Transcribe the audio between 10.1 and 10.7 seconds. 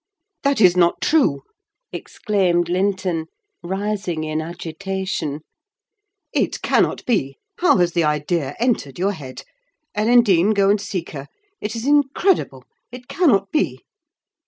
Dean,